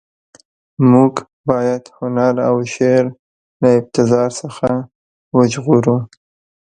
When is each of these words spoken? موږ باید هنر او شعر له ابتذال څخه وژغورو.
موږ 0.91 1.13
باید 1.49 1.83
هنر 1.99 2.33
او 2.49 2.55
شعر 2.73 3.03
له 3.61 3.69
ابتذال 3.79 4.29
څخه 4.41 4.67
وژغورو. 5.37 5.97